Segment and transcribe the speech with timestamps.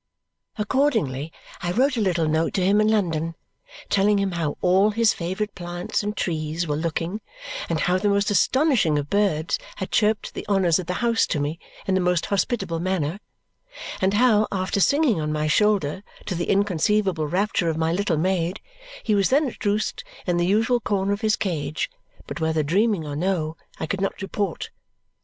[0.57, 1.31] Accordingly
[1.61, 3.35] I wrote a little note to him in London,
[3.87, 7.21] telling him how all his favourite plants and trees were looking,
[7.69, 11.39] and how the most astonishing of birds had chirped the honours of the house to
[11.39, 13.19] me in the most hospitable manner,
[14.01, 18.59] and how, after singing on my shoulder, to the inconceivable rapture of my little maid,
[19.03, 21.91] he was then at roost in the usual corner of his cage,
[22.25, 24.71] but whether dreaming or no I could not report.